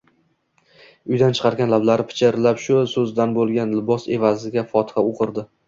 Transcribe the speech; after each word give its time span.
Uydan 1.15 1.35
chiqarkan 1.39 1.73
lablari 1.73 2.07
pichirlab, 2.13 2.63
shu 2.65 2.79
bo'zdan 2.97 3.37
bo'lgan 3.39 3.79
libos 3.79 4.11
egasiga 4.19 4.67
«Fotiha» 4.75 5.09
o'qirdi. 5.15 5.49